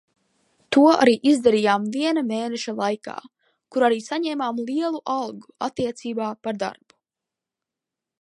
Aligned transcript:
To 0.75 0.83
arī 0.91 1.11
izdarījām 1.31 1.83
viena 1.95 2.23
mēneša 2.29 2.73
laikā, 2.79 3.13
kur 3.75 3.85
arī 3.89 3.99
saņēmām 4.07 4.63
lielu 4.71 5.03
algu 5.17 5.53
attiecībā 5.69 6.31
par 6.49 6.59
darbu. 6.65 6.99